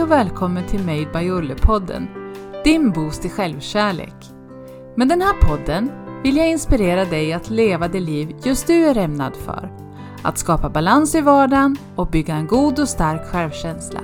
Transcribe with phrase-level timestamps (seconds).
[0.00, 2.06] Hej och välkommen till Made by Olle-podden,
[2.64, 4.14] din boost i självkärlek.
[4.96, 5.90] Med den här podden
[6.22, 9.72] vill jag inspirera dig att leva det liv just du är ämnad för.
[10.22, 14.00] Att skapa balans i vardagen och bygga en god och stark självkänsla.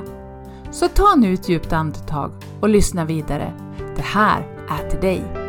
[0.71, 3.53] Så ta nu ett djupt andetag och lyssna vidare.
[3.97, 5.46] Det här är till dig.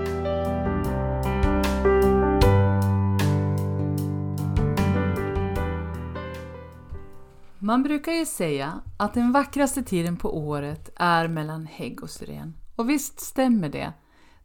[7.68, 12.54] Man brukar ju säga att den vackraste tiden på året är mellan hägg och syren.
[12.76, 13.94] Och visst stämmer det.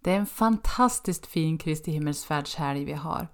[0.01, 3.29] Det är en fantastiskt fin Kristi himmelsfärdshelg vi har.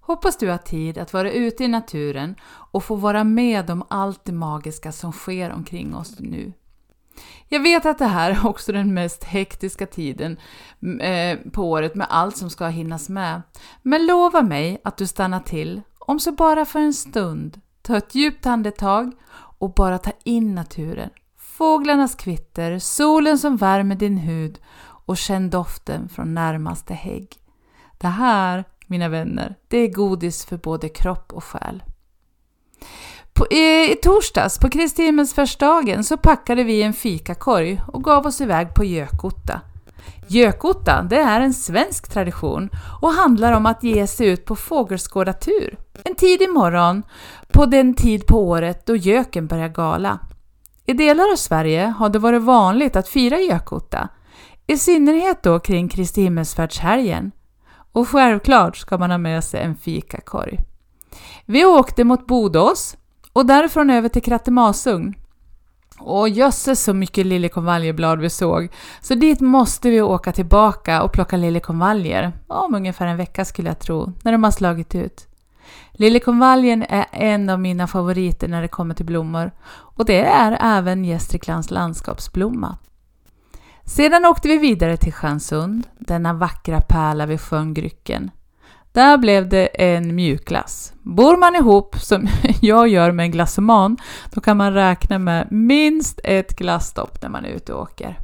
[0.00, 4.24] Hoppas du har tid att vara ute i naturen och få vara med om allt
[4.24, 6.52] det magiska som sker omkring oss nu.
[7.48, 10.36] Jag vet att det här är också den mest hektiska tiden
[11.00, 13.42] eh, på året med allt som ska hinnas med.
[13.82, 17.60] Men lova mig att du stannar till, om så bara för en stund.
[17.86, 19.12] Ta ett djupt andetag
[19.58, 21.10] och bara ta in naturen.
[21.38, 24.58] Fåglarnas kvitter, solen som värmer din hud
[25.06, 27.28] och känn doften från närmaste hägg.
[27.98, 31.82] Det här, mina vänner, det är godis för både kropp och själ.
[33.32, 38.40] På, i, I torsdags, på Kristi himmelsfärdsdagen, så packade vi en fikakorg och gav oss
[38.40, 39.60] iväg på Gökotta.
[40.26, 42.70] Gökotta, det är en svensk tradition
[43.02, 45.78] och handlar om att ge sig ut på fågelskådartur.
[46.04, 47.02] En tidig morgon,
[47.52, 50.18] på den tid på året då göken börjar gala.
[50.86, 54.08] I delar av Sverige har det varit vanligt att fira Gökotta,
[54.66, 57.32] i synnerhet då kring Kristi himmelsfärdshelgen.
[57.92, 60.58] Och självklart ska man ha med sig en fikakorg.
[61.46, 62.96] Vi åkte mot Bodås
[63.32, 65.14] och därifrån över till Krattemasugn.
[65.98, 68.68] Och jösses så mycket liljekonvaljeblad vi såg,
[69.00, 73.78] så dit måste vi åka tillbaka och plocka liljekonvaljer, om ungefär en vecka skulle jag
[73.78, 75.28] tro, när de har slagit ut.
[75.92, 81.04] Liljekonvaljen är en av mina favoriter när det kommer till blommor och det är även
[81.04, 82.78] Gästriklands landskapsblomma.
[83.84, 88.30] Sedan åkte vi vidare till Stjärnsund, denna vackra pärla vid sjön Grycken.
[88.94, 90.92] Där blev det en mjukglass.
[91.02, 92.28] Bor man ihop, som
[92.60, 93.96] jag gör med en glassoman,
[94.34, 98.18] då kan man räkna med minst ett glasstopp när man är ute och åker.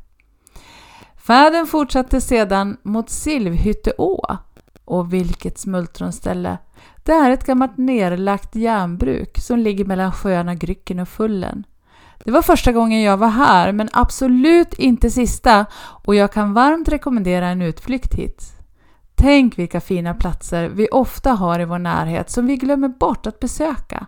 [1.16, 4.36] Färden fortsatte sedan mot Silvhytteå.
[4.84, 6.58] Och vilket smultronställe!
[7.04, 11.64] Det är ett gammalt nerlagt järnbruk som ligger mellan sjöarna Grycken och Fullen.
[12.24, 15.66] Det var första gången jag var här, men absolut inte sista
[16.04, 18.59] och jag kan varmt rekommendera en utflykt hit.
[19.22, 23.40] Tänk vilka fina platser vi ofta har i vår närhet som vi glömmer bort att
[23.40, 24.06] besöka.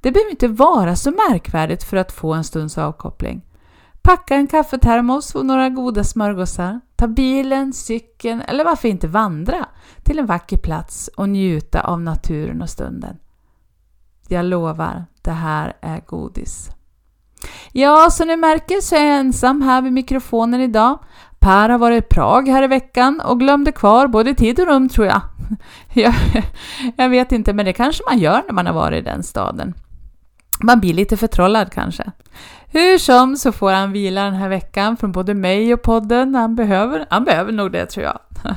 [0.00, 3.42] Det behöver inte vara så märkvärdigt för att få en stunds avkoppling.
[4.02, 6.80] Packa en kaffetermos och några goda smörgåsar.
[6.96, 9.66] Ta bilen, cykeln eller varför inte vandra
[10.02, 13.16] till en vacker plats och njuta av naturen och stunden.
[14.28, 16.70] Jag lovar, det här är godis.
[17.72, 20.98] Ja, som ni märker så är jag ensam här vid mikrofonen idag.
[21.38, 24.88] Per har varit i Prag här i veckan och glömde kvar både tid och rum
[24.88, 25.20] tror jag.
[25.92, 26.14] jag.
[26.96, 29.74] Jag vet inte, men det kanske man gör när man har varit i den staden.
[30.62, 32.12] Man blir lite förtrollad kanske.
[32.66, 36.34] Hur som så får han vila den här veckan från både mig och podden.
[36.34, 38.18] Han behöver, han behöver nog det tror jag.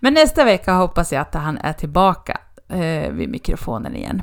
[0.00, 2.38] Men nästa vecka hoppas jag att han är tillbaka
[2.68, 4.22] eh, vid mikrofonen igen.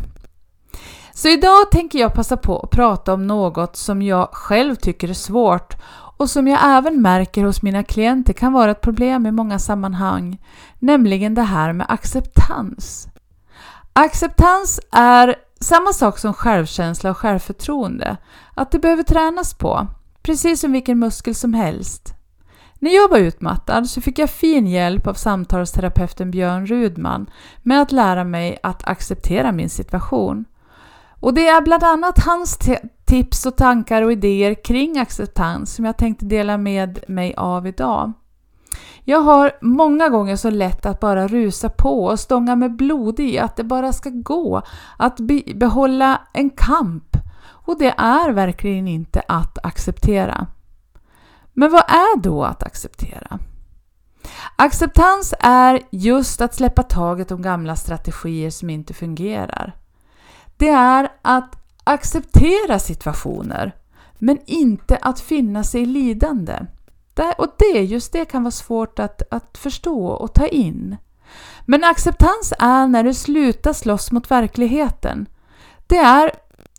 [1.17, 5.13] Så idag tänker jag passa på att prata om något som jag själv tycker är
[5.13, 5.73] svårt
[6.17, 10.41] och som jag även märker hos mina klienter kan vara ett problem i många sammanhang,
[10.79, 13.07] nämligen det här med acceptans.
[13.93, 18.17] Acceptans är samma sak som självkänsla och självförtroende,
[18.53, 19.87] att det behöver tränas på,
[20.21, 22.13] precis som vilken muskel som helst.
[22.79, 27.29] När jag var utmattad så fick jag fin hjälp av samtalsterapeuten Björn Rudman
[27.63, 30.45] med att lära mig att acceptera min situation.
[31.25, 32.59] Och det är bland annat hans
[33.05, 38.13] tips och tankar och idéer kring acceptans som jag tänkte dela med mig av idag.
[39.03, 43.39] Jag har många gånger så lätt att bara rusa på och stånga med blod i
[43.39, 44.61] att det bara ska gå
[44.97, 45.19] att
[45.55, 47.17] behålla en kamp.
[47.45, 50.47] Och det är verkligen inte att acceptera.
[51.53, 53.39] Men vad är då att acceptera?
[54.55, 59.75] Acceptans är just att släppa taget om gamla strategier som inte fungerar.
[60.57, 63.75] Det är att acceptera situationer,
[64.19, 66.59] men inte att finna sig i lidande.
[67.37, 70.97] Och det, just det kan vara svårt att, att förstå och ta in.
[71.65, 75.25] Men acceptans är när du slutar slåss mot verkligheten.
[75.87, 76.31] Det är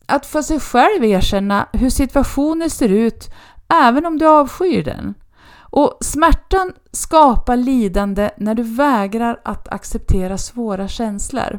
[0.06, 3.30] att för sig själv erkänna hur situationen ser ut
[3.68, 5.14] även om du avskyr den.
[5.58, 11.58] Och smärtan skapar lidande när du vägrar att acceptera svåra känslor.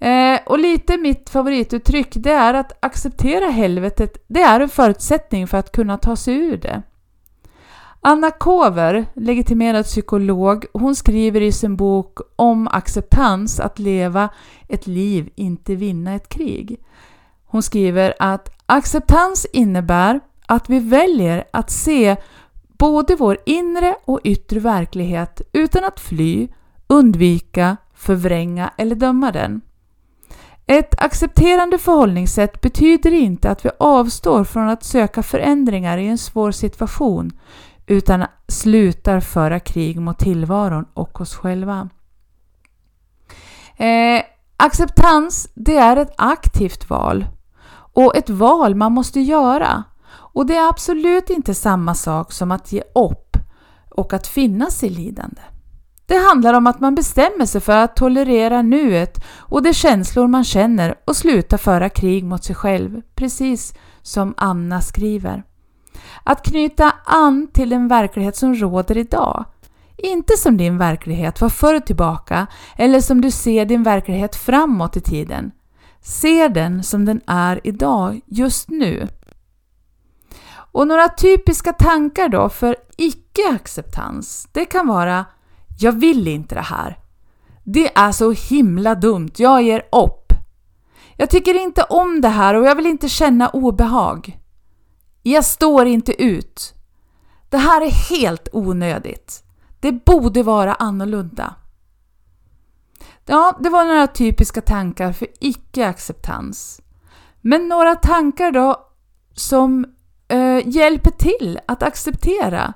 [0.00, 5.58] Eh, och lite mitt favorituttryck det är att acceptera helvetet, det är en förutsättning för
[5.58, 6.82] att kunna ta sig ur det.
[8.00, 14.28] Anna Kover, legitimerad psykolog, hon skriver i sin bok om acceptans att leva
[14.68, 16.80] ett liv, inte vinna ett krig.
[17.46, 22.16] Hon skriver att acceptans innebär att vi väljer att se
[22.78, 26.48] både vår inre och yttre verklighet utan att fly,
[26.86, 29.60] undvika, förvränga eller döma den.
[30.70, 36.50] Ett accepterande förhållningssätt betyder inte att vi avstår från att söka förändringar i en svår
[36.50, 37.30] situation
[37.86, 41.88] utan slutar föra krig mot tillvaron och oss själva.
[43.76, 44.22] Eh,
[44.56, 47.26] acceptans, det är ett aktivt val
[47.92, 49.84] och ett val man måste göra.
[50.10, 53.36] Och det är absolut inte samma sak som att ge upp
[53.90, 55.40] och att finnas i lidande.
[56.08, 60.44] Det handlar om att man bestämmer sig för att tolerera nuet och de känslor man
[60.44, 65.42] känner och sluta föra krig mot sig själv, precis som Anna skriver.
[66.24, 69.44] Att knyta an till den verklighet som råder idag.
[69.96, 72.46] Inte som din verklighet var förr tillbaka
[72.76, 75.50] eller som du ser din verklighet framåt i tiden.
[76.00, 79.08] Se den som den är idag, just nu.
[80.72, 85.24] Och några typiska tankar då för icke-acceptans, det kan vara
[85.80, 86.98] jag vill inte det här.
[87.64, 90.32] Det är så himla dumt, jag ger upp.
[91.16, 94.38] Jag tycker inte om det här och jag vill inte känna obehag.
[95.22, 96.74] Jag står inte ut.
[97.48, 99.42] Det här är helt onödigt.
[99.80, 101.54] Det borde vara annorlunda.
[103.26, 106.80] Ja, det var några typiska tankar för icke-acceptans.
[107.40, 108.88] Men några tankar då
[109.34, 109.86] som
[110.28, 112.74] eh, hjälper till att acceptera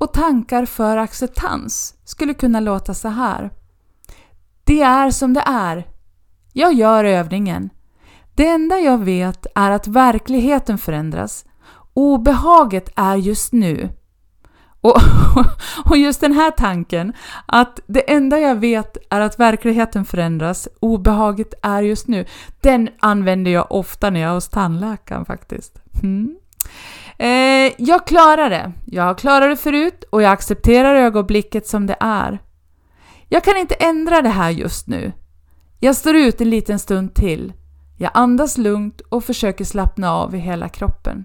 [0.00, 3.50] och tankar för acceptans skulle kunna låta så här.
[4.64, 5.86] Det är som det är.
[6.52, 7.70] Jag gör övningen.
[8.34, 11.44] Det enda jag vet är att verkligheten förändras.
[11.94, 13.88] Obehaget är just nu.
[14.80, 14.96] Och,
[15.84, 17.12] och just den här tanken,
[17.46, 22.26] att det enda jag vet är att verkligheten förändras, obehaget är just nu,
[22.60, 25.82] den använder jag ofta när jag är hos tandläkaren faktiskt.
[26.02, 26.39] Mm.
[27.20, 28.72] Eh, jag klarar det.
[28.84, 32.38] Jag har klarat det förut och jag accepterar ögonblicket som det är.
[33.28, 35.12] Jag kan inte ändra det här just nu.
[35.80, 37.52] Jag står ut en liten stund till.
[37.98, 41.24] Jag andas lugnt och försöker slappna av i hela kroppen.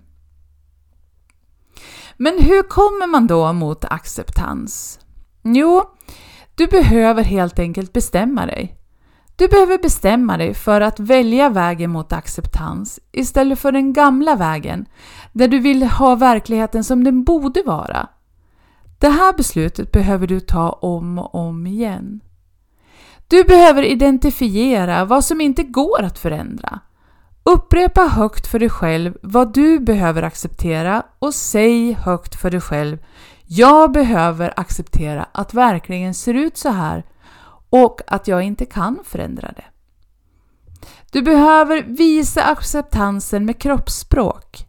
[2.18, 5.00] Men hur kommer man då mot acceptans?
[5.44, 5.84] Jo,
[6.56, 8.76] du behöver helt enkelt bestämma dig.
[9.36, 14.86] Du behöver bestämma dig för att välja vägen mot acceptans istället för den gamla vägen
[15.32, 18.10] där du vill ha verkligheten som den borde vara.
[19.00, 22.22] Det här beslutet behöver du ta om och om igen.
[23.28, 26.80] Du behöver identifiera vad som inte går att förändra.
[27.44, 32.98] Upprepa högt för dig själv vad du behöver acceptera och säg högt för dig själv
[33.46, 37.04] Jag behöver acceptera att verkligen ser ut så här
[37.84, 39.66] och att jag inte kan förändra det.
[41.12, 44.66] Du behöver visa acceptansen med kroppsspråk.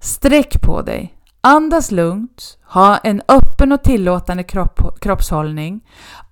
[0.00, 5.80] Sträck på dig, andas lugnt, ha en öppen och tillåtande kropp, kroppshållning,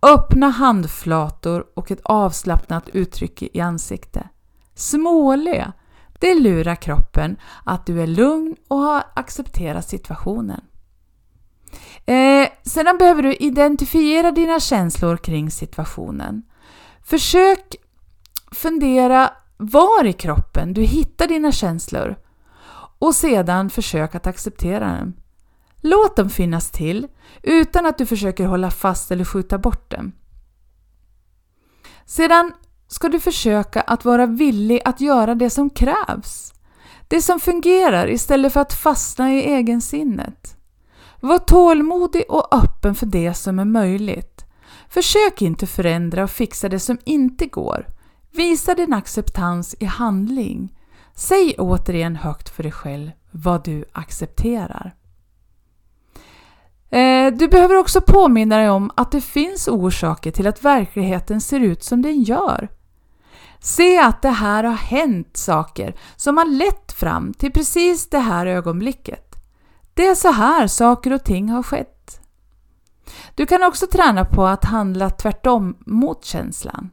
[0.03, 4.27] öppna handflator och ett avslappnat uttryck i ansiktet.
[4.75, 5.73] Småle,
[6.19, 10.61] det lurar kroppen att du är lugn och har accepterat situationen.
[12.09, 16.43] Eh, sedan behöver du identifiera dina känslor kring situationen.
[17.03, 17.77] Försök
[18.53, 22.17] fundera var i kroppen du hittar dina känslor
[22.99, 25.15] och sedan försök att acceptera dem.
[25.81, 27.07] Låt dem finnas till
[27.43, 30.13] utan att du försöker hålla fast eller skjuta bort dem.
[32.07, 32.53] Sedan
[32.89, 36.53] ska du försöka att vara villig att göra det som krävs.
[37.09, 40.58] Det som fungerar istället för att fastna i egensinnet.
[41.21, 44.45] Var tålmodig och öppen för det som är möjligt.
[44.89, 47.87] Försök inte förändra och fixa det som inte går.
[48.33, 50.75] Visa din acceptans i handling.
[51.15, 54.95] Säg återigen högt för dig själv vad du accepterar.
[56.91, 61.61] Eh, du behöver också påminna dig om att det finns orsaker till att verkligheten ser
[61.61, 62.69] ut som den gör.
[63.61, 68.47] Se att det här har hänt saker som har lett fram till precis det här
[68.47, 69.28] ögonblicket.
[69.99, 72.21] Det är så här saker och ting har skett.
[73.35, 76.91] Du kan också träna på att handla tvärtom mot känslan.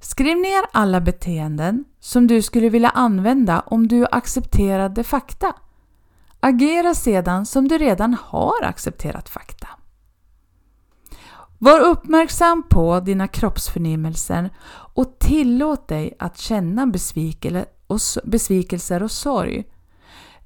[0.00, 5.52] Skriv ner alla beteenden som du skulle vilja använda om du accepterade fakta.
[6.40, 9.68] Agera sedan som du redan har accepterat fakta.
[11.58, 14.50] Var uppmärksam på dina kroppsförnimmelser
[14.94, 16.86] och tillåt dig att känna
[18.24, 19.64] besvikelser och sorg.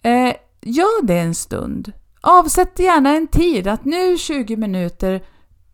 [0.03, 1.93] Eh, Gör det en stund.
[2.21, 5.25] Avsätt gärna en tid att nu 20 minuter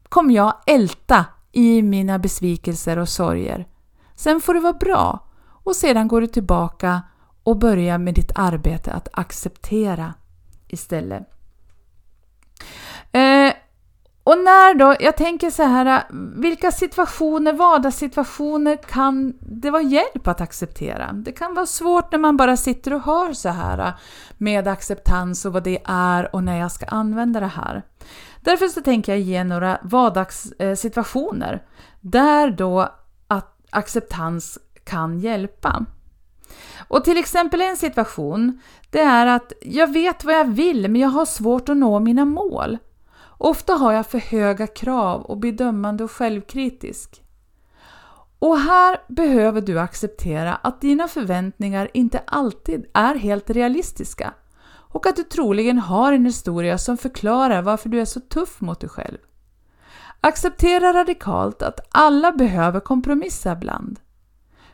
[0.09, 3.69] kommer jag älta i mina besvikelser och sorger.
[4.15, 5.29] Sen får det vara bra
[5.65, 7.03] och sedan går du tillbaka
[7.43, 10.15] och börjar med ditt arbete att acceptera
[10.69, 11.23] istället.
[14.29, 16.03] Och när då, jag tänker så här,
[16.41, 21.13] vilka situationer, vardagssituationer kan det vara hjälp att acceptera?
[21.13, 23.93] Det kan vara svårt när man bara sitter och hör så här
[24.39, 27.83] med acceptans och vad det är och när jag ska använda det här.
[28.41, 31.63] Därför så tänker jag ge några vardagssituationer
[32.01, 32.89] där då
[33.29, 35.85] att acceptans kan hjälpa.
[36.89, 41.09] Och till exempel en situation, det är att jag vet vad jag vill men jag
[41.09, 42.79] har svårt att nå mina mål.
[43.39, 47.23] Ofta har jag för höga krav och blir dömande och självkritisk.
[48.39, 54.35] Och här behöver du acceptera att dina förväntningar inte alltid är helt realistiska
[54.91, 58.81] och att du troligen har en historia som förklarar varför du är så tuff mot
[58.81, 59.19] dig själv.
[60.21, 64.01] Acceptera radikalt att alla behöver kompromissa ibland.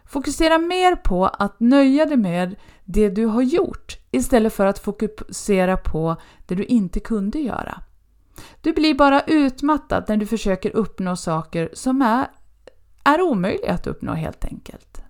[0.04, 5.76] Fokusera mer på att nöja dig med det du har gjort istället för att fokusera
[5.76, 6.16] på
[6.46, 7.82] det du inte kunde göra.
[8.60, 12.26] Du blir bara utmattad när du försöker uppnå saker som är,
[13.04, 15.02] är omöjliga att uppnå helt enkelt.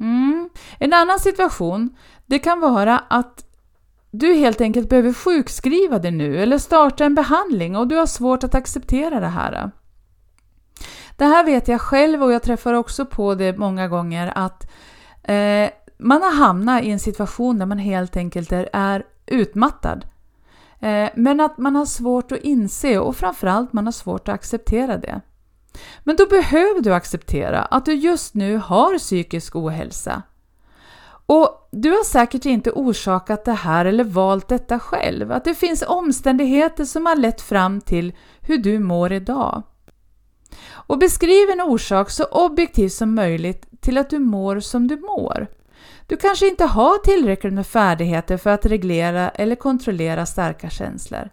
[0.00, 0.50] Mm.
[0.78, 3.44] En annan situation det kan vara att
[4.10, 8.44] du helt enkelt behöver sjukskriva dig nu eller starta en behandling och du har svårt
[8.44, 9.70] att acceptera det här.
[11.16, 14.70] Det här vet jag själv och jag träffar också på det många gånger att
[15.22, 20.04] eh, man har hamnat i en situation där man helt enkelt är, är utmattad.
[20.80, 24.96] Eh, men att man har svårt att inse och framförallt man har svårt att acceptera
[24.96, 25.20] det.
[26.04, 30.22] Men då behöver du acceptera att du just nu har psykisk ohälsa.
[31.26, 35.32] Och du har säkert inte orsakat det här eller valt detta själv.
[35.32, 39.62] Att det finns omständigheter som har lett fram till hur du mår idag.
[40.70, 45.46] Och beskriv en orsak så objektivt som möjligt till att du mår som du mår.
[46.10, 51.30] Du kanske inte har tillräckligt med färdigheter för att reglera eller kontrollera starka känslor.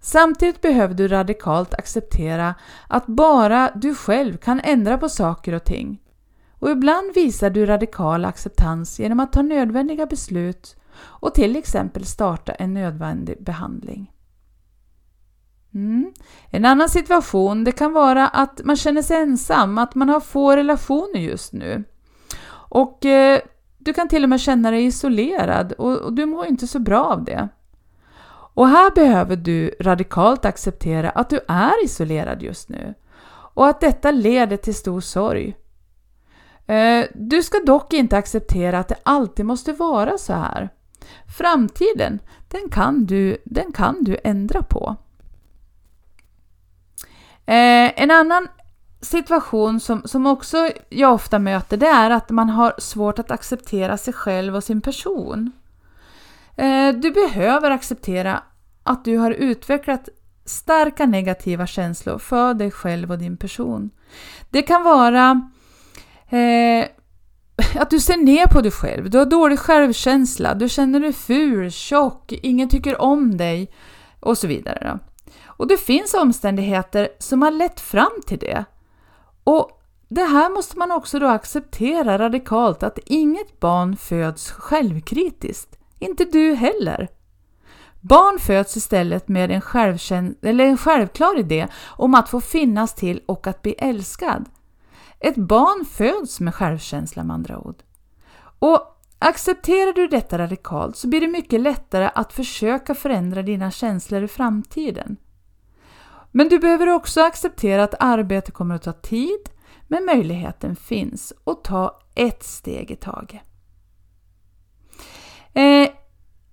[0.00, 2.54] Samtidigt behöver du radikalt acceptera
[2.88, 6.02] att bara du själv kan ändra på saker och ting.
[6.58, 12.52] Och ibland visar du radikal acceptans genom att ta nödvändiga beslut och till exempel starta
[12.52, 14.12] en nödvändig behandling.
[15.74, 16.12] Mm.
[16.50, 20.56] En annan situation det kan vara att man känner sig ensam, att man har få
[20.56, 21.84] relationer just nu.
[22.68, 23.40] Och eh,
[23.86, 27.04] du kan till och med känna dig isolerad och, och du mår inte så bra
[27.04, 27.48] av det.
[28.54, 32.94] Och här behöver du radikalt acceptera att du är isolerad just nu
[33.28, 35.56] och att detta leder till stor sorg.
[36.66, 40.68] Eh, du ska dock inte acceptera att det alltid måste vara så här.
[41.38, 44.96] Framtiden, den kan du, den kan du ändra på.
[47.46, 48.48] Eh, en annan
[49.00, 53.96] situation som, som också jag ofta möter det är att man har svårt att acceptera
[53.96, 55.52] sig själv och sin person.
[56.56, 58.42] Eh, du behöver acceptera
[58.82, 60.08] att du har utvecklat
[60.44, 63.90] starka negativa känslor för dig själv och din person.
[64.50, 65.50] Det kan vara
[66.28, 66.88] eh,
[67.80, 71.70] att du ser ner på dig själv, du har dålig självkänsla, du känner dig ful,
[71.70, 73.72] tjock, ingen tycker om dig
[74.20, 74.98] och så vidare.
[75.46, 78.64] Och det finns omständigheter som har lett fram till det.
[79.46, 79.70] Och
[80.08, 85.78] det här måste man också då acceptera radikalt att inget barn föds självkritiskt.
[85.98, 87.08] Inte du heller.
[88.00, 93.46] Barn föds istället med en, eller en självklar idé om att få finnas till och
[93.46, 94.44] att bli älskad.
[95.20, 97.82] Ett barn föds med självkänsla med andra ord.
[98.58, 98.80] Och
[99.18, 104.28] accepterar du detta radikalt så blir det mycket lättare att försöka förändra dina känslor i
[104.28, 105.16] framtiden.
[106.36, 109.40] Men du behöver också acceptera att arbetet kommer att ta tid,
[109.88, 113.40] men möjligheten finns och ta ett steg i taget.
[115.52, 115.88] Eh,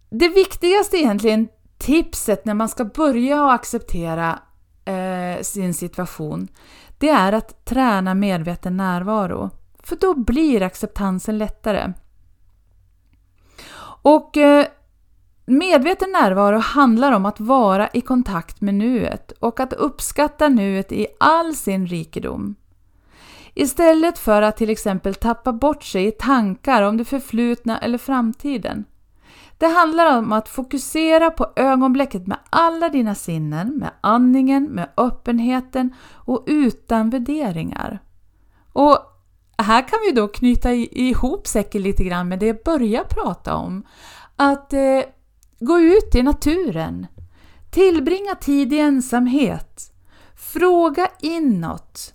[0.09, 1.47] det viktigaste egentligen
[1.77, 4.39] tipset när man ska börja acceptera
[4.85, 6.47] eh, sin situation,
[6.97, 9.49] det är att träna medveten närvaro.
[9.79, 11.93] För då blir acceptansen lättare.
[14.01, 14.65] Och eh,
[15.45, 21.07] Medveten närvaro handlar om att vara i kontakt med nuet och att uppskatta nuet i
[21.19, 22.55] all sin rikedom.
[23.53, 28.85] Istället för att till exempel tappa bort sig i tankar om det förflutna eller framtiden.
[29.57, 35.93] Det handlar om att fokusera på ögonblicket med alla dina sinnen, med andningen, med öppenheten
[36.13, 37.99] och utan värderingar.
[38.73, 38.97] Och
[39.57, 43.83] här kan vi då knyta ihop säcken lite grann med det jag började prata om.
[44.35, 45.01] Att eh,
[45.65, 47.07] gå ut i naturen,
[47.71, 49.91] tillbringa tid i ensamhet,
[50.35, 52.13] fråga inåt,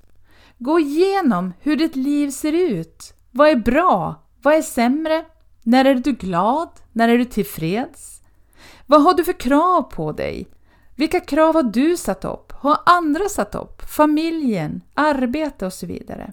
[0.59, 3.15] gå igenom hur ditt liv ser ut.
[3.31, 4.25] Vad är bra?
[4.43, 5.25] Vad är sämre?
[5.63, 6.69] När är du glad?
[6.93, 8.23] När är du tillfreds?
[8.87, 10.49] Vad har du för krav på dig?
[10.97, 12.53] Vilka krav har du satt upp?
[12.53, 13.83] Har andra satt upp?
[13.83, 16.33] Familjen, arbete och så vidare.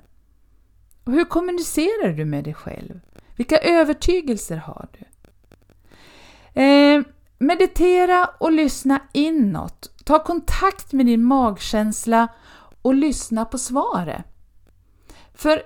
[1.04, 3.00] Och hur kommunicerar du med dig själv?
[3.36, 5.06] Vilka övertygelser har du?
[6.56, 7.02] Eh,
[7.38, 9.92] meditera och lyssna inåt.
[10.06, 12.28] Ta kontakt med din magkänsla
[12.82, 14.26] och lyssna på svaret.
[15.34, 15.62] För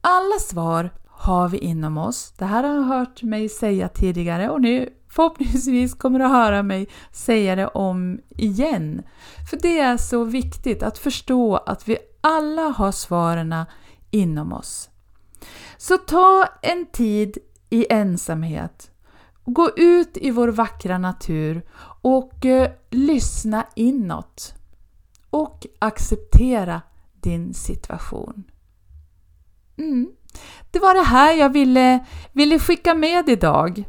[0.00, 2.32] alla svar har vi inom oss.
[2.38, 6.62] Det här har jag hört mig säga tidigare och nu förhoppningsvis kommer du att höra
[6.62, 9.02] mig säga det om igen.
[9.50, 13.54] För det är så viktigt att förstå att vi alla har svaren
[14.10, 14.90] inom oss.
[15.76, 17.38] Så ta en tid
[17.70, 18.90] i ensamhet.
[19.50, 21.62] Gå ut i vår vackra natur
[22.02, 24.54] och eh, lyssna inåt.
[25.30, 26.82] Och acceptera
[27.20, 28.44] din situation.
[29.78, 30.08] Mm.
[30.70, 33.84] Det var det här jag ville, ville skicka med idag.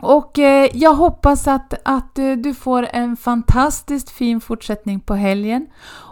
[0.00, 5.66] Och eh, jag hoppas att, att eh, du får en fantastiskt fin fortsättning på helgen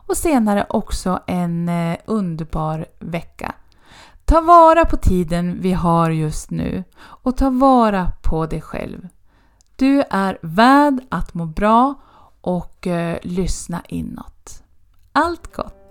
[0.06, 3.54] och senare också en eh, underbar vecka.
[4.24, 9.08] Ta vara på tiden vi har just nu och ta vara på dig själv.
[9.76, 11.94] Du är värd att må bra
[12.40, 14.62] och eh, lyssna inåt.
[15.12, 15.83] Allt gott!